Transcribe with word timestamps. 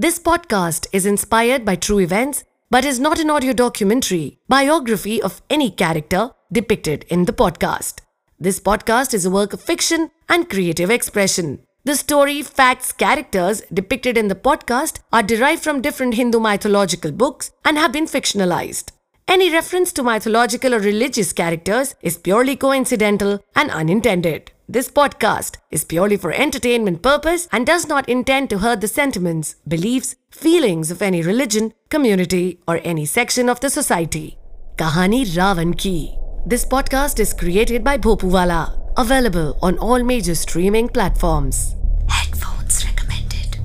This 0.00 0.20
podcast 0.20 0.86
is 0.92 1.06
inspired 1.06 1.64
by 1.64 1.74
true 1.74 1.98
events 1.98 2.44
but 2.70 2.84
is 2.84 3.00
not 3.00 3.18
an 3.18 3.30
audio 3.30 3.52
documentary, 3.52 4.38
biography 4.46 5.20
of 5.20 5.42
any 5.50 5.72
character 5.72 6.30
depicted 6.52 7.04
in 7.08 7.24
the 7.24 7.32
podcast. 7.32 7.94
This 8.38 8.60
podcast 8.60 9.12
is 9.12 9.26
a 9.26 9.30
work 9.30 9.52
of 9.52 9.60
fiction 9.60 10.12
and 10.28 10.48
creative 10.48 10.88
expression. 10.88 11.64
The 11.82 11.96
story, 11.96 12.42
facts, 12.42 12.92
characters 12.92 13.62
depicted 13.74 14.16
in 14.16 14.28
the 14.28 14.36
podcast 14.36 15.00
are 15.12 15.24
derived 15.24 15.64
from 15.64 15.82
different 15.82 16.14
Hindu 16.14 16.38
mythological 16.38 17.10
books 17.10 17.50
and 17.64 17.76
have 17.76 17.92
been 17.92 18.06
fictionalized. 18.06 18.92
Any 19.26 19.52
reference 19.52 19.92
to 19.94 20.04
mythological 20.04 20.76
or 20.76 20.78
religious 20.78 21.32
characters 21.32 21.96
is 22.02 22.18
purely 22.18 22.54
coincidental 22.54 23.40
and 23.56 23.68
unintended. 23.72 24.52
This 24.70 24.90
podcast 24.90 25.56
is 25.70 25.82
purely 25.82 26.18
for 26.18 26.30
entertainment 26.30 27.00
purpose 27.02 27.48
and 27.50 27.66
does 27.66 27.88
not 27.88 28.06
intend 28.06 28.50
to 28.50 28.58
hurt 28.58 28.82
the 28.82 28.86
sentiments, 28.88 29.56
beliefs, 29.66 30.16
feelings 30.30 30.90
of 30.90 31.00
any 31.00 31.22
religion, 31.22 31.72
community, 31.88 32.60
or 32.68 32.78
any 32.84 33.06
section 33.06 33.48
of 33.48 33.60
the 33.60 33.70
society. 33.70 34.36
Kahani 34.76 35.24
Ravan 35.24 35.74
Ki. 35.78 36.18
This 36.44 36.66
podcast 36.66 37.18
is 37.18 37.32
created 37.32 37.82
by 37.82 37.96
Bhopuwala. 37.96 38.78
Available 38.98 39.58
on 39.62 39.78
all 39.78 40.02
major 40.02 40.34
streaming 40.34 40.88
platforms. 40.88 41.74
Headphones 42.06 42.84
recommended. 42.84 43.56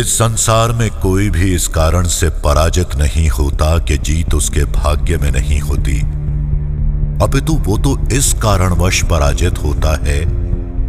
इस 0.00 0.18
संसार 0.18 0.72
में 0.72 0.90
कोई 1.02 1.30
भी 1.30 1.54
इस 1.54 1.68
कारण 1.76 2.06
से 2.20 2.30
पराजित 2.44 2.96
नहीं 2.96 3.28
होता 3.28 3.78
कि 3.88 3.98
जीत 3.98 4.34
उसके 4.34 4.64
भाग्य 4.80 5.18
में 5.18 5.30
नहीं 5.30 5.60
होती 5.60 6.17
अपितु 7.22 7.52
वो 7.66 7.76
तो 7.78 7.92
इस 8.14 8.32
कारणवश 8.32 9.02
पराजित 9.02 9.58
होता 9.58 9.94
है, 10.04 10.18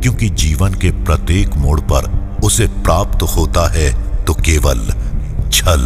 क्योंकि 0.02 0.30
जीवन 0.42 0.74
के 0.74 0.92
प्रत्येक 1.06 1.56
मोड़ 1.58 1.80
पर 1.92 2.10
उसे 2.44 2.68
प्राप्त 2.84 3.24
होता 3.36 3.68
है 3.70 3.88
तो 4.26 4.34
केवल 4.46 4.86
छल। 5.52 5.84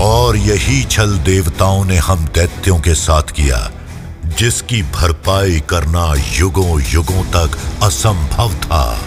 और 0.00 0.36
यही 0.36 0.82
छल 0.84 1.18
देवताओं 1.18 1.84
ने 1.84 1.96
हम 1.98 2.24
दैत्यों 2.34 2.78
के 2.78 2.94
साथ 2.94 3.32
किया। 3.32 3.58
जिसकी 4.40 4.82
भरपाई 4.82 5.60
करना 5.60 6.14
युगों 6.36 6.80
युगों 6.82 7.22
तक 7.24 7.56
असंभव 7.82 8.54
था। 8.54 8.98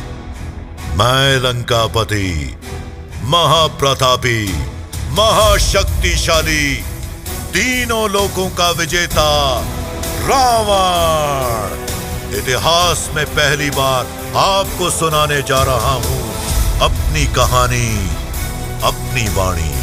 मैं 0.96 1.38
लंकापति, 1.38 2.58
महाप्रतापी, 3.24 4.46
महाशक्तिशाली, 5.10 6.76
तीनों 7.54 8.10
लोगों 8.10 8.50
का 8.50 8.70
विजेता 8.72 9.28
रावण। 10.22 11.74
इतिहास 12.38 13.10
में 13.16 13.26
पहली 13.26 13.70
बार 13.70 14.06
आपको 14.36 14.90
सुनाने 14.90 15.42
जा 15.42 15.64
रहा 15.64 15.94
हूँ 15.94 16.22
अपनी 16.80 17.26
कहानी, 17.26 17.90
अपनी 18.84 19.28
वाणी। 19.36 19.83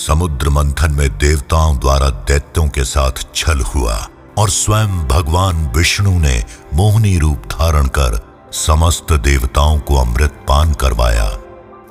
समुद्र 0.00 0.48
मंथन 0.48 0.92
में 0.92 1.08
देवताओं 1.18 1.76
द्वारा 1.78 2.08
दैत्यों 2.28 2.68
के 2.68 2.84
साथ 2.84 3.24
छल 3.34 3.60
हुआ 3.74 3.96
और 4.38 4.50
स्वयं 4.50 4.98
भगवान 5.08 5.66
विष्णु 5.76 6.18
ने 6.18 6.42
मोहनी 6.74 7.16
रूप 7.18 7.46
धारण 7.52 7.86
कर 7.98 8.18
समस्त 8.56 9.12
देवताओं 9.12 9.78
को 9.78 9.96
अमृत 9.96 10.44
पान 10.48 10.72
करवाया 10.74 11.28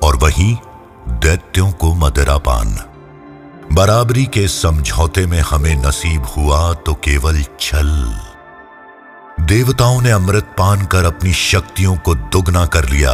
और 0.06 0.16
वहीं 0.22 0.54
दैत्यों 1.20 1.70
को 1.72 1.94
मदिरा 1.94 2.36
पान 2.48 2.76
बराबरी 3.72 4.24
के 4.24 4.46
समझौते 4.48 5.24
में 5.26 5.40
हमें 5.40 5.74
नसीब 5.76 6.24
हुआ 6.26 6.72
तो 6.76 6.94
केवल 6.94 7.42
छल। 7.60 7.90
देवताओं 9.40 10.00
ने 10.02 10.10
अमृत 10.10 10.54
पान 10.58 10.84
कर 10.86 11.04
अपनी 11.04 11.32
शक्तियों 11.32 11.96
को 11.96 12.14
दुगना 12.14 12.64
कर 12.66 12.88
लिया 12.88 13.12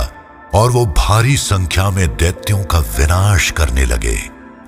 और 0.55 0.71
वो 0.71 0.85
भारी 0.87 1.37
संख्या 1.37 1.91
में 1.91 2.09
दैत्यों 2.17 2.63
का 2.65 2.79
विनाश 2.79 3.51
करने 3.51 3.85
लगे, 3.85 4.19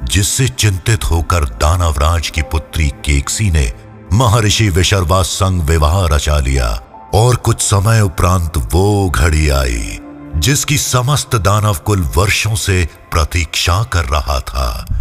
जिससे 0.04 0.49
चिंतित 0.49 1.04
होकर 1.04 1.44
दानवराज 1.44 2.31
की 2.31 2.43
पुत्री 2.43 2.88
केकसी 3.05 3.50
ने 3.50 3.72
महर्षि 4.12 4.69
विशर्वा 4.69 5.22
संग 5.22 5.62
विवाह 5.62 6.05
रचा 6.06 6.38
लिया 6.38 6.69
और 7.15 7.37
कुछ 7.37 7.60
समय 7.60 8.00
उपरांत 8.00 8.59
वो 8.72 9.10
घड़ी 9.10 9.49
आई, 9.49 9.99
जिसकी 10.37 10.78
समस्त 10.78 11.37
दानव 11.37 11.76
कुल 11.87 12.09
वर्षों 12.16 12.55
से 12.56 12.88
प्रतीक्षा 13.10 13.82
कर 13.82 14.05
रहा 14.05 14.41
था। 14.41 14.97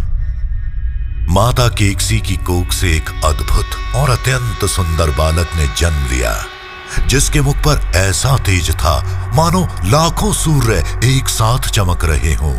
माता 1.30 1.68
केकसी 1.68 2.20
की 2.20 2.36
कोख 2.36 2.72
से 2.72 2.96
एक 2.96 3.24
अद्भुत 3.24 3.66
और 3.96 4.10
अत्यंत 4.10 4.64
सुंदर 4.64 5.10
बालक 5.10 5.48
ने 5.56 5.68
जन्म 5.78 6.06
लिया, 6.06 6.44
जिसके 7.06 7.40
मुख 7.40 7.56
पर 7.56 7.92
ऐसा 7.96 8.36
तेज 8.36 8.70
था, 8.70 9.30
मानो 9.34 9.68
लाखों 9.84 10.32
सूर्य 10.32 11.00
एक 11.04 11.28
साथ 11.28 11.58
चमक 11.58 12.04
रहे 12.04 12.34
हों। 12.34 12.56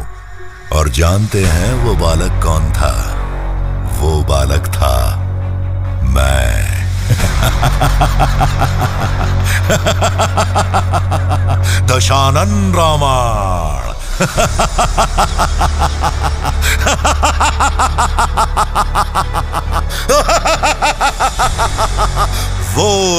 और 0.74 0.90
जानते 0.90 1.46
हैं 1.46 1.74
वो 1.74 1.96
बालक 1.96 2.44
कौन 2.44 2.74
था? 2.74 3.16
वो 4.00 4.24
बालक 4.24 4.68
था 4.68 5.16
मैं। 6.03 6.79
दशानन 11.88 12.75
रामायण 12.75 13.98
वो 14.19 14.25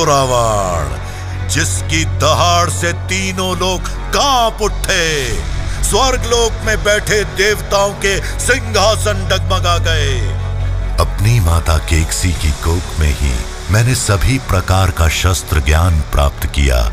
रावण, 0.05 0.99
जिसकी 1.49 2.05
दहाड़ 2.05 2.71
से 2.71 2.93
तीनों 2.93 3.57
लोग 3.57 3.89
काँप 3.89 4.63
उठे। 4.63 5.45
स्वर्ग 5.85 6.27
लोक 6.27 6.53
में 6.65 6.85
बैठे 6.85 7.25
देवताओं 7.25 7.93
के 7.93 8.41
सिंहासन 8.41 9.29
डगमगा 9.31 9.79
गए। 9.79 10.37
अपनी 11.01 11.41
माता 11.41 11.79
केकसी 11.79 12.33
की 12.33 12.51
कोख 12.51 13.01
में 13.01 13.19
ही 13.19 13.33
मैंने 13.71 13.95
सभी 13.95 14.39
प्रकार 14.39 14.91
का 14.91 15.09
शस्त्र 15.09 15.61
ज्ञान 15.61 16.01
प्राप्त 16.01 16.47
किया। 16.47 16.93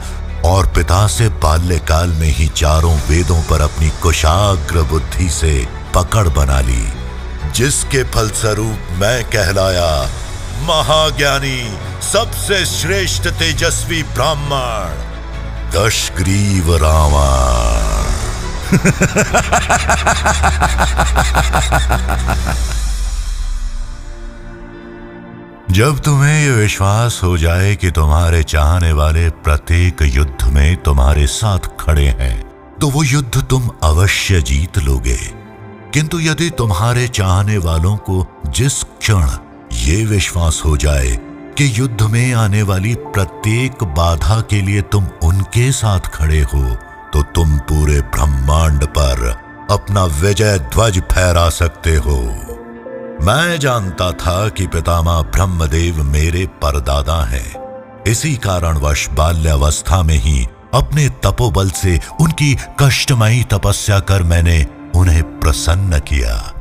और 0.57 0.65
पिता 0.65 1.07
से 1.07 1.29
बाल्यकाल 1.29 2.09
में 2.09 2.29
ही 2.33 2.47
चारों 2.47 2.93
वेदों 3.07 3.41
पर 3.43 3.61
अपनी 3.61 3.89
कुशाग्र 3.89 4.81
बुद्धि 4.81 5.29
से 5.29 5.67
पकड़ 5.95 6.27
बना 6.29 6.59
ली, 6.59 6.85
जिसके 7.51 8.03
फलस्वरूप 8.03 8.87
मैं 8.91 9.23
कहलाया 9.25 9.91
महाज्ञानी, 10.61 11.77
सबसे 12.13 12.65
श्रेष्ठ 12.65 13.27
तेजस्वी 13.27 14.03
ब्राह्मण, 14.03 14.95
दशग्रीव 15.71 16.75
रावण। 16.75 17.97
जब 25.77 25.99
तुम्हें 25.99 26.45
यह 26.45 26.53
विश्वास 26.53 27.21
हो 27.23 27.37
जाए 27.37 27.75
कि 27.75 27.91
तुम्हारे 27.91 28.43
चाहने 28.43 28.91
वाले 28.91 29.29
प्रत्येक 29.29 29.97
युद्ध 30.01 30.47
में 30.47 30.77
तुम्हारे 30.77 31.27
साथ 31.27 31.59
खड़े 31.79 32.07
हैं 32.07 32.51
तो 32.81 32.89
वो 32.89 33.03
युद्ध 33.03 33.43
तुम 33.43 33.69
अवश्य 33.83 34.41
जीत 34.41 34.77
लोगे। 34.77 35.17
किंतु 35.93 36.19
यदि 36.19 36.49
तुम्हारे 36.49 37.07
चाहने 37.07 37.57
वालों 37.57 37.97
को 37.97 38.41
जिस 38.49 38.83
क्षण 38.83 39.29
ये 39.73 40.05
विश्वास 40.05 40.61
हो 40.65 40.77
जाए 40.77 41.15
कि 41.57 41.79
युद्ध 41.79 42.01
में 42.01 42.33
आने 42.33 42.61
वाली 42.61 42.95
प्रत्येक 42.95 43.83
बाधा 43.83 44.41
के 44.41 44.61
लिए 44.61 44.81
तुम 44.81 45.07
उनके 45.23 45.71
साथ 45.71 45.99
खड़े 45.99 46.41
हो 46.41 46.75
तो 47.13 47.23
तुम 47.23 47.57
पूरे 47.57 48.01
ब्रह्मांड 48.01 48.83
पर 48.83 49.37
अपना 49.71 50.05
विजय 50.05 50.59
ध्वज 50.59 50.99
फहरा 50.99 51.49
सकते 51.49 51.95
हो। 51.95 52.46
मैं 53.21 53.59
जानता 53.59 54.11
था 54.11 54.49
कि 54.49 54.67
पितामह 54.67 55.21
ब्रह्मदेव 55.21 56.03
मेरे 56.03 56.45
परदादा 56.45 57.25
हैं। 57.25 57.55
इसी 58.07 58.35
कारणवश 58.35 59.09
बाल्यावस्था 59.09 60.03
में 60.03 60.17
ही 60.17 60.47
अपने 60.73 61.09
तपोबल 61.09 61.69
से 61.69 61.99
उनकी 62.21 62.57
कष्टमयी 62.81 63.43
तपस्या 63.43 63.99
कर 63.99 64.23
मैंने 64.23 64.67
उन्हें 64.95 65.39
प्रसन्न 65.39 65.99
किया। 65.99 66.53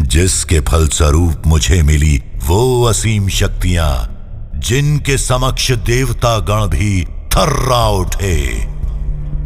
जिसके 0.00 0.60
फलस्वरूप 0.60 1.42
मुझे 1.46 1.82
मिली 1.82 2.22
वो 2.44 2.84
असीम 2.84 3.28
शक्तियाँ, 3.28 4.18
जिनके 4.54 5.18
समक्ष 5.18 5.72
देवता 5.72 6.38
गण 6.38 6.66
भी 6.66 7.04
थर्रा 7.04 7.88
उठे। 7.88 8.73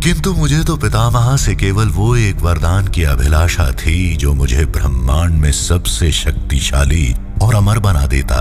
किंतु 0.02 0.32
मुझे 0.32 0.64
तो 0.64 0.76
पितामह 0.76 1.36
से 1.36 1.54
केवल 1.54 1.88
वो 1.88 2.16
एक 2.16 2.40
वरदान 2.40 2.88
की 2.88 3.02
अभिलाषा 3.02 3.70
थी, 3.70 4.16
जो 4.16 4.34
मुझे 4.34 4.64
ब्रह्मांड 4.64 5.34
में 5.34 5.52
सबसे 5.52 6.12
शक्तिशाली 6.12 7.16
और 7.42 7.54
अमर 7.54 7.78
बना 7.78 8.06
देता। 8.06 8.36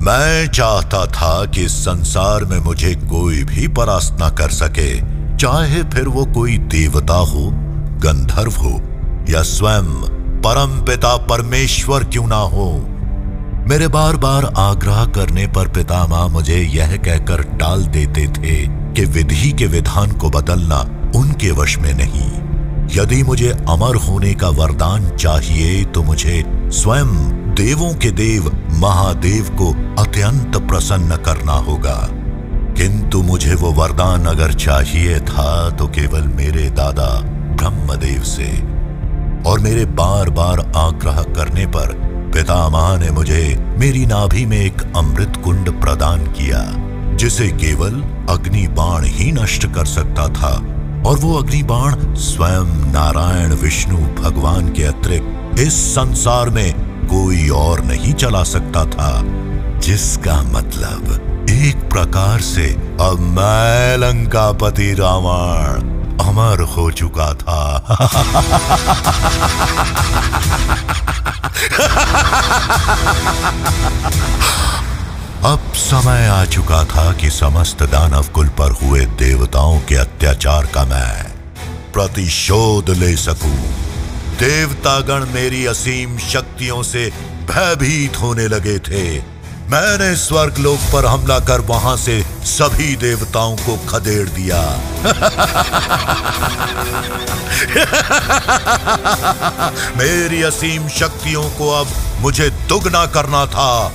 मैं 0.00 0.46
चाहता 0.46 1.06
था 1.06 1.44
कि 1.46 1.68
संसार 1.68 2.44
में 2.44 2.58
मुझे 2.58 2.94
कोई 2.94 3.42
भी 3.44 3.68
परास्त 3.68 4.16
न 4.22 4.30
कर 4.30 4.50
सके, 4.50 5.00
चाहे 5.36 5.82
फिर 5.82 6.08
वो 6.08 6.24
कोई 6.26 6.58
देवता 6.58 7.14
हो, 7.14 7.50
गंधर्व 8.04 8.52
हो, 8.52 8.80
या 9.28 9.42
स्वयं 9.42 9.92
परम 10.40 10.80
पिता 10.82 11.16
परमेश्वर 11.16 12.04
क्यों 12.04 12.26
ना 12.26 12.40
हो। 12.54 12.70
मेरे 13.68 13.88
बार 13.88 14.16
बार 14.16 14.44
आग्रह 14.44 15.04
करने 15.06 15.46
पर 15.46 15.68
पितामह 15.68 16.26
मुझे 16.26 16.62
यह 16.62 16.96
कहकर 16.96 17.42
टाल 17.42 17.84
देते 17.86 18.26
थे 18.28 18.83
कि 18.94 19.04
विधि 19.04 19.52
के 19.52 19.66
विधान 19.66 20.12
को 20.12 20.30
बदलना 20.30 20.80
उनके 21.16 21.50
वश 21.50 21.78
में 21.78 21.92
नहीं। 21.94 22.44
यदि 22.96 23.22
मुझे 23.22 23.48
अमर 23.68 23.96
होने 23.96 24.34
का 24.34 24.48
वरदान 24.48 25.10
चाहिए 25.10 25.84
तो 25.84 26.02
मुझे 26.02 26.44
स्वयं 26.48 27.06
देवों 27.54 27.94
के 27.94 28.10
देव, 28.10 28.68
महादेव 28.70 29.44
को 29.44 29.70
अत्यंत 30.02 30.56
प्रसन्न 30.56 31.16
करना 31.16 31.52
होगा। 31.52 32.08
किंतु 32.76 33.22
मुझे 33.22 33.54
वो 33.54 33.72
वरदान 33.72 34.24
अगर 34.24 34.52
चाहिए 34.52 35.20
था 35.20 35.70
तो 35.70 35.86
केवल 35.86 36.22
मेरे 36.22 36.70
दादा 36.70 37.20
ब्रह्मदेव 37.56 38.22
से। 38.22 38.74
और 39.50 39.58
मेरे 39.58 39.84
बार 39.84 40.30
बार 40.30 40.72
आग्रह 40.76 41.22
करने 41.22 41.66
पर 41.66 41.92
पितामह 42.34 42.98
ने 42.98 43.10
मुझे 43.10 43.74
मेरी 43.78 44.06
नाभि 44.06 44.46
में 44.46 44.58
एक 44.58 44.82
अमृत 44.96 45.40
कुंड 45.44 45.80
प्रदान 45.80 46.26
किया। 46.26 46.60
जिसे 47.16 47.48
केवल 47.48 48.00
अग्नि 48.30 48.66
बाण 48.68 49.04
ही 49.04 49.30
नष्ट 49.32 49.66
कर 49.74 49.86
सकता 49.86 50.28
था, 50.28 50.52
और 51.06 51.18
वो 51.18 51.34
अग्नि 51.34 51.62
बाण 51.62 52.14
स्वयं 52.14 52.66
नारायण 52.92 53.52
विष्णु 53.52 53.98
भगवान 54.22 54.68
के 54.68 54.84
अतिरिक्त 54.84 55.60
इस 55.60 55.74
संसार 55.94 56.50
में 56.50 56.72
कोई 57.06 57.48
और 57.48 57.80
नहीं 57.84 58.12
चला 58.14 58.42
सकता 58.44 58.84
था, 58.84 59.10
जिसका 59.78 60.42
मतलब 60.42 61.46
एक 61.50 61.88
प्रकार 61.90 62.40
से 62.40 62.66
अब 63.00 63.18
मैं 63.36 63.96
लंकापति 63.96 64.92
रावण 64.94 65.92
अमर 66.20 66.60
हो 66.60 66.90
चुका 66.90 67.32
था। 67.34 67.60
अब 75.46 75.72
समय 75.76 76.26
आ 76.26 76.44
चुका 76.44 76.84
था 76.84 77.12
कि 77.12 77.30
समस्त 77.30 77.82
दानव 77.82 78.28
कुल 78.34 78.48
पर 78.48 78.70
हुए 78.70 79.00
देवताओं 79.00 79.80
के 79.80 79.94
अत्याचार 79.94 80.66
का 80.66 80.84
मैं 80.84 81.32
प्रतिशोध 81.92 82.90
ले 82.90 83.16
सकूँ। 83.16 83.56
देवतागण 84.38 85.26
मेरी 85.26 85.66
असीम 85.66 86.18
शक्तियों 86.18 86.82
से 86.82 87.12
भयभीत 87.50 88.16
होने 88.20 88.48
लगे 88.48 88.78
थे। 88.78 89.18
मैंने 89.70 90.16
स्वर्ग 90.16 90.58
लोक 90.58 90.78
पर 90.92 91.06
हमला 91.06 91.38
कर 91.40 91.60
वहाँ 91.60 91.96
से 91.96 92.24
सभी 92.44 92.96
देवताओं 92.96 93.56
को 93.56 93.76
खदेड़ 93.88 94.28
दिया। 94.28 94.62
मेरी 99.96 100.42
असीम 100.42 100.88
शक्तियों 100.88 101.44
को 101.50 101.70
अब 101.70 101.88
मुझे 102.20 102.50
दुगना 102.50 103.06
करना 103.06 103.46
था। 103.46 103.92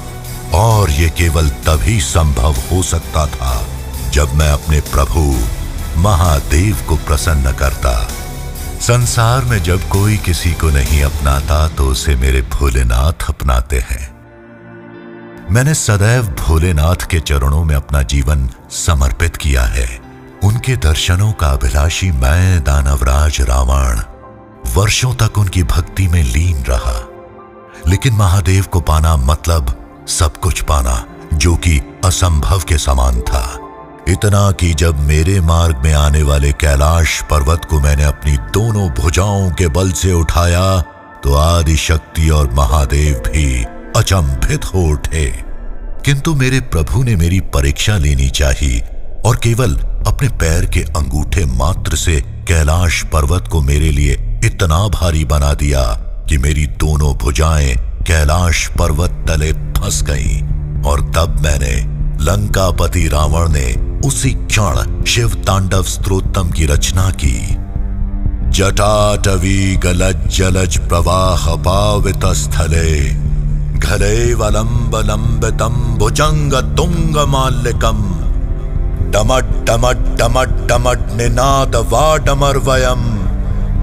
और 0.54 0.90
ये 0.92 1.10
केवल 1.10 1.50
तभी 1.50 2.00
संभव 2.02 2.56
हो 2.72 2.84
सकता 2.84 3.26
था 3.26 3.66
जब 4.12 4.34
मैं 4.34 4.50
अपने 4.50 4.80
प्रभु, 4.82 5.36
महादेव 5.98 6.78
को 6.90 6.96
प्रसन्न 6.96 7.52
करता। 7.52 8.10
संसार 8.82 9.44
में 9.44 9.64
जब 9.64 9.90
कोई 9.90 10.18
किसी 10.18 10.52
को 10.52 10.70
नहीं 10.70 11.04
अपनाता 11.04 11.68
तो 11.68 11.88
उसे 11.88 12.16
मेरे 12.16 12.42
भोलेनाथ 12.42 13.30
अपनाते 13.30 13.80
हैं। 13.80 14.20
मैंने 15.52 15.74
सदैव 15.74 16.24
भोलेनाथ 16.24 17.08
के 17.10 17.20
चरणों 17.20 17.64
में 17.64 17.76
अपना 17.76 18.02
जीवन 18.02 18.50
समर्पित 18.72 19.36
किया 19.36 19.64
है। 19.64 20.02
उनके 20.44 20.76
दर्शनों 20.76 21.32
का 21.32 21.48
अभिलाषी 21.48 22.12
मैं 22.12 22.64
दानवराज 22.64 23.42
रावण, 23.42 24.00
वर्षों 24.74 25.14
तक 25.16 25.38
उनकी 25.38 25.64
भक्ति 25.64 26.08
में 26.08 26.24
लीन 26.24 26.64
रहा। 26.64 27.08
लेकिन 27.88 28.14
महादेव 28.14 28.64
को 28.64 28.82
पाना 28.82 29.16
मतलब 29.16 29.79
सब 30.10 30.38
कुछ 30.38 30.62
पाना, 30.62 31.06
जो 31.34 31.56
कि 31.56 31.80
असंभव 32.06 32.60
के 32.60 32.78
समान 32.78 33.22
था। 33.22 33.44
इतना 34.08 34.52
कि 34.52 34.74
जब 34.74 35.00
मेरे 35.00 35.40
मार्ग 35.42 35.82
में 35.84 35.94
आने 35.94 36.24
वाले 36.24 36.52
कैलाश 36.52 37.22
पर्वत 37.24 37.66
को 37.66 37.80
मैंने 37.80 38.04
अपनी 38.04 38.38
दोनों 38.38 38.90
भुजाओं 38.90 39.52
के 39.52 39.68
बल 39.68 39.92
से 39.92 40.14
उठाया 40.14 40.82
तो 41.24 41.34
आदि 41.36 41.76
शक्ति 41.76 42.30
और 42.30 42.54
महादेव 42.54 43.16
भी 43.28 43.64
अचंभित 43.96 44.66
हो 44.66 44.82
उठे। 44.82 45.26
किंतु 46.06 46.34
मेरे 46.36 46.60
प्रभु 46.60 47.04
ने 47.04 47.16
मेरी 47.16 47.40
परीक्षा 47.40 47.98
लेनी 47.98 48.30
चाहिए 48.30 48.80
और 49.26 49.36
केवल 49.36 49.76
अपने 50.08 50.28
पैर 50.30 50.66
के 50.66 50.84
अंगूठे 50.98 51.46
मात्र 51.46 51.96
से 51.96 52.22
कैलाश 52.48 53.04
पर्वत 53.04 53.48
को 53.48 53.62
मेरे 53.62 53.92
लिए 53.92 54.40
इतना 54.46 54.88
भारी 54.88 55.26
बना 55.26 55.54
दिया 55.54 55.84
कि 56.30 56.38
मेरी 56.38 56.66
दोनों 56.68 57.14
भुजाएँ 57.16 57.89
कैलाश 58.10 58.68
पर्वत 58.80 59.26
तले 59.28 59.52
फंस 59.78 60.02
गईं 60.04 60.84
और 60.84 61.02
तब 61.16 61.36
मैंने 61.44 61.76
लंकापति 62.26 63.08
रावण 63.08 63.52
ने 63.52 63.66
उसी 64.08 64.32
क्षण 64.32 65.04
शिव 65.06 65.34
तांडव 65.48 65.84
स्त्रोत्तम 65.84 66.50
की 66.50 66.66
रचना 66.66 67.10
की। 67.24 67.36
जटाटवी 68.58 69.76
गलज 69.76 70.26
जलज 70.38 70.78
प्रवाह 70.88 71.46
पावित 71.68 72.26
स्थले 72.36 72.90
घलैवलम्ब 73.80 74.96
भुजंग 76.00 76.54
तुंग 76.54 76.54
तुङ्गमाल्लिकम् 76.78 78.04
डमट 79.12 79.54
डमट 79.70 80.04
डमट 80.20 80.58
डमट 80.68 81.12
निनाद 81.14 81.76
वाडमर्वयम् 81.92 83.09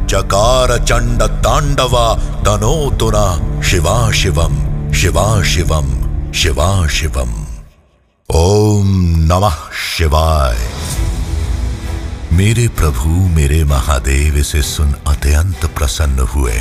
चकार 0.06 0.84
चंड 0.84 1.22
ताण्डव 1.22 1.94
तनोतु 2.18 3.12
न 3.14 3.62
शिवा 3.62 4.12
शिवम् 4.12 4.92
शिवा 4.92 5.42
शिवम् 5.42 6.32
शिवा। 6.32 6.88
शिवम् 6.88 7.44
ओम 8.30 8.86
नमः 9.06 9.56
शिवाय। 9.96 10.68
मेरे 12.32 12.68
प्रभु, 12.68 13.08
मेरे 13.08 13.64
महादेव 13.64 14.36
इसे 14.36 14.62
सुन 14.62 14.94
अत्यंत 15.06 15.66
प्रसन्न 15.66 16.18
हुए 16.18 16.60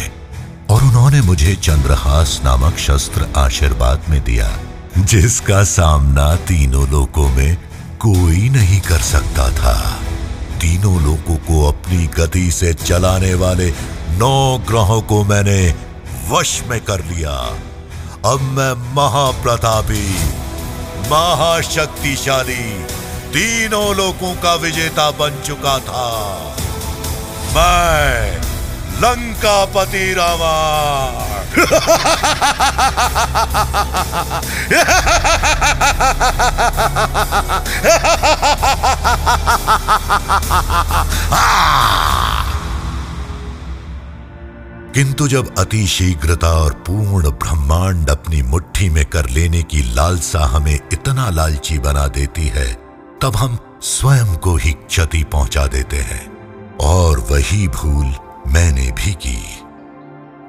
और 0.70 0.84
उन्होंने 0.84 1.22
मुझे 1.22 1.56
चंद्रहास 1.56 2.42
नामक 2.46 2.78
शस्त्र 2.78 3.26
आशीर्वाद 3.38 4.02
में 4.10 4.24
दिया, 4.24 4.52
जिसका 4.98 5.64
सामना 5.64 6.36
तीनों 6.36 6.90
लोकों 6.90 7.30
में 7.30 7.58
कोई 8.00 8.50
नहीं 8.50 8.82
कर 8.82 9.00
सकता 9.00 9.50
था। 9.50 10.00
तीनों 10.66 11.02
लोगों 11.02 11.38
को 11.38 11.68
अपनी 11.68 12.08
गति 12.08 12.52
से 12.52 12.74
चलाने 12.74 13.34
वाले 13.34 13.74
नौ 14.18 14.58
ग्रहों 14.58 15.02
को 15.02 15.24
मैंने 15.24 15.76
वश 16.30 16.64
में 16.68 16.82
कर 16.82 17.06
लिया। 17.06 17.56
अब 18.26 18.42
मैं 18.42 18.96
महाप्रतापी, 18.96 20.16
महाशक्तिशाली, 21.12 22.86
तीनों 23.34 23.96
लोगों 23.96 24.36
का 24.36 24.56
विजेता 24.56 25.12
बन 25.12 25.42
चुका 25.46 25.80
था। 25.80 26.56
मैं 27.58 28.42
लंकापति 29.02 30.14
रावण 30.14 31.26
किंतु 44.94 45.28
जब 45.28 45.60
अति 45.60 45.88
शीघ्रता 45.88 46.48
और 46.48 46.74
पूर्ण 46.74 47.30
ब्रह्मांड 47.30 48.10
अपनी 48.10 48.42
मुट्ठी 48.42 48.90
में 48.90 49.06
कर 49.06 49.30
लेने 49.30 49.64
की 49.64 49.94
लालसा 49.94 50.46
हमें 50.46 50.80
इतना 50.94 51.30
लालची 51.30 51.80
बना 51.80 52.08
देती 52.08 52.48
है, 52.48 52.78
तब 53.22 53.36
हम 53.36 53.80
स्वयं 53.82 54.36
को 54.36 54.56
ही 54.56 54.72
क्षति 54.72 55.24
पहुँचा 55.24 55.68
देते 55.68 55.98
हैं। 55.98 56.38
और 56.78 57.20
वही 57.20 57.68
भूल 57.68 58.16
मैंने 58.48 58.92
भी 58.92 59.14
की। 59.14 59.60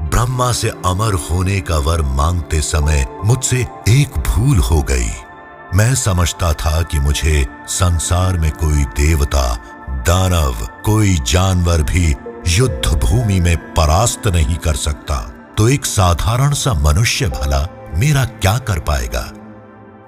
ब्रह्मा 0.02 0.52
से 0.52 0.68
अमर 0.68 1.14
होने 1.14 1.60
का 1.60 1.76
वर 1.76 2.02
मांगते 2.02 2.60
समय 2.60 3.06
मुझसे 3.24 3.66
एक 3.88 4.18
भूल 4.18 4.58
हो 4.58 4.82
गई। 4.82 5.25
मैं 5.74 5.94
समझता 5.94 6.52
था 6.52 6.82
कि 6.82 6.98
मुझे 6.98 7.46
संसार 7.68 8.38
में 8.38 8.50
कोई 8.50 8.84
देवता, 8.84 9.54
दानव, 9.90 10.68
कोई 10.84 11.14
जानवर 11.14 11.82
भी 11.82 12.14
युद्ध 12.48 13.00
भूमि 13.00 13.40
में 13.40 13.74
परास्त 13.74 14.26
नहीं 14.26 14.56
कर 14.56 14.74
सकता। 14.74 15.16
तो 15.58 15.68
एक 15.68 15.86
साधारण 15.86 16.52
सा 16.52 16.72
मनुष्य 16.72 17.28
भला 17.28 17.90
मेरा 17.94 18.24
क्या 18.24 18.58
कर 18.58 18.78
पाएगा? 18.78 19.32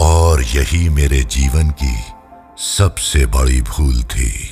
और 0.00 0.42
यही 0.42 0.88
मेरे 0.88 1.22
जीवन 1.22 1.70
की 1.70 1.96
सबसे 2.58 3.26
बड़ी 3.26 3.62
भूल 3.62 4.02
थी। 4.02 4.48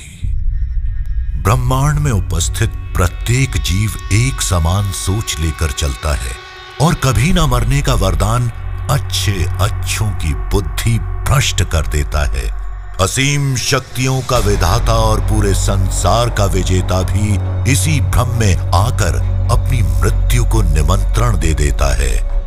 ब्रह्मांड 1.35 1.99
में 1.99 2.11
उपस्थित 2.11 2.69
प्रत्येक 2.69 3.51
जीव 3.51 3.93
एक 4.11 4.41
समान 4.41 4.91
सोच 4.91 5.35
लेकर 5.39 5.71
चलता 5.71 6.15
है 6.15 6.35
और 6.81 6.93
कभी 6.93 7.33
ना 7.33 7.47
मरने 7.47 7.81
का 7.81 7.93
वरदान 7.93 8.51
अच्छे 8.91 9.45
अच्छों 9.61 10.09
की 10.11 10.33
बुद्धि 10.33 10.99
भ्रष्ट 10.99 11.63
कर 11.63 11.87
देता 11.87 12.25
है। 12.25 12.67
असीम 13.01 13.55
शक्तियों 13.55 14.21
का 14.21 14.37
विधाता 14.37 14.93
और 14.93 15.19
पूरे 15.19 15.53
संसार 15.53 16.29
का 16.29 16.45
विजेता 16.45 17.01
भी 17.01 17.39
इसी 17.71 18.01
भ्रम 18.01 18.27
में 18.27 18.55
आकर 18.57 19.15
अपनी 19.51 19.81
मृत्यु 19.81 20.45
को 20.45 20.61
निमंत्रण 20.61 21.37
दे 21.39 21.53
देता 21.53 21.95
है। 21.95 22.37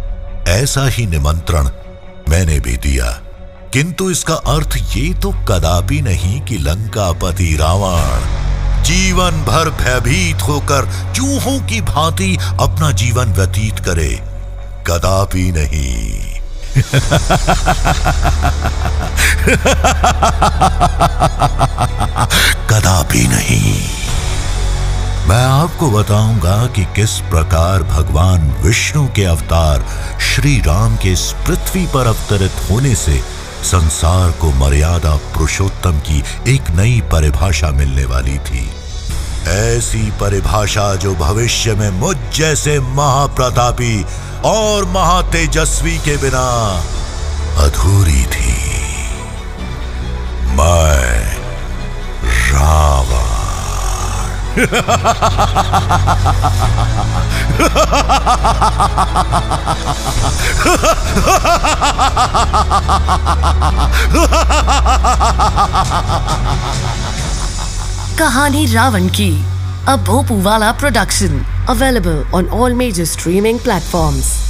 ऐसा 0.49 0.87
ही 0.89 1.07
निमंत्रण 1.07 1.71
मैंने 2.29 2.61
भी 2.61 2.77
दिया। 2.77 3.21
किंतु 3.73 4.11
इसका 4.11 4.35
अर्थ 4.35 4.77
ये 4.97 5.15
तो 5.15 5.31
कदापि 5.31 6.01
नहीं 6.01 6.41
कि 6.41 6.59
लंकापति 6.59 7.57
रावण 7.61 8.21
जीवन 8.83 9.31
भर 9.31 9.71
भयभीत 9.71 10.43
होकर 10.43 11.13
चूहों 11.17 11.61
की 11.67 11.81
भांति 11.81 12.39
अपना 12.61 12.91
जीवन 12.91 13.25
व्यतीत 13.25 13.79
करे। 13.79 14.21
कदापि 14.87 15.53
नहीं। 15.57 16.20
कदापि 22.69 23.27
नहीं। 23.29 23.81
मैं 25.29 25.45
आपको 25.45 25.91
बताऊँगा 25.91 26.67
कि 26.67 26.85
किस 26.85 27.11
प्रकार 27.11 27.83
भगवान 27.83 28.51
विष्णु 28.63 29.09
के 29.09 29.25
अवतार 29.25 29.85
श्री 30.21 30.59
राम 30.59 30.97
के 30.97 31.09
इस 31.09 31.35
पृथ्वी 31.47 31.87
पर 31.87 32.07
अवतरित 32.07 32.53
होने 32.71 32.95
से 32.95 33.23
संसार 33.63 34.31
को 34.31 34.51
मर्यादा 34.51 35.17
पुरुषोत्तम 35.17 35.99
की 35.99 36.23
एक 36.55 36.71
नई 36.71 37.01
परिभाषा 37.13 37.71
मिलने 37.71 38.05
वाली 38.05 38.39
थी। 38.39 38.71
ऐसी 39.49 40.11
परिभाषा 40.11 40.95
जो 40.95 41.15
भविष्य 41.15 41.75
में 41.75 41.91
मुझ 41.91 42.17
जैसे 42.35 42.81
महाप्रतापी 42.81 44.07
और 44.45 44.85
महातेजस्वी 44.85 45.99
के 45.99 46.17
बिना 46.17 46.83
अधूरी 47.59 48.27
थी। 48.27 48.57
मैं 50.57 51.37
रावण। 52.53 53.21
कहानी 68.19 68.67
रावण 68.75 69.09
की 69.09 69.45
a 69.89 69.97
Bhopuwala 69.97 70.73
production 70.81 71.60
available 71.71 72.25
on 72.33 72.49
all 72.49 72.75
major 72.75 73.07
streaming 73.07 73.59
platforms. 73.59 74.50